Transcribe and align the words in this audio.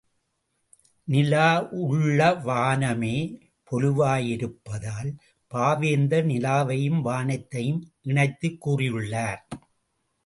நிலா 1.03 1.69
உள்ள 1.69 2.33
வானமே 2.33 3.15
பொலிவாயிருப்பதால், 3.71 5.11
பாவேந்தர் 5.51 6.25
நிலாவையும் 6.25 7.01
வானத்தையும் 7.01 7.91
இணைத்துக் 8.01 8.69
கூறியுள்ளார். 8.69 9.41